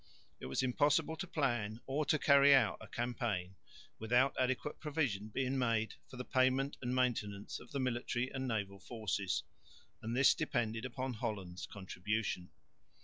It 0.39 0.47
was 0.47 0.63
impossible 0.63 1.15
to 1.17 1.27
plan 1.27 1.79
or 1.85 2.05
to 2.07 2.17
carry 2.17 2.55
out 2.55 2.79
a 2.81 2.87
campaign 2.87 3.53
without 3.99 4.35
adequate 4.39 4.79
provision 4.79 5.29
being 5.29 5.59
made 5.59 5.93
for 6.09 6.17
the 6.17 6.25
payment 6.25 6.75
and 6.81 6.95
maintenance 6.95 7.59
of 7.59 7.71
the 7.71 7.79
military 7.79 8.27
and 8.33 8.47
naval 8.47 8.79
forces, 8.79 9.43
and 10.01 10.17
this 10.17 10.33
depended 10.33 10.85
upon 10.85 11.13
Holland's 11.13 11.67
contribution. 11.67 12.49